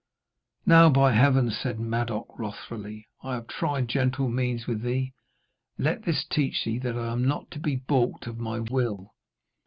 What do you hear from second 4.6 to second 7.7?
with thee. Let this teach thee that I am not to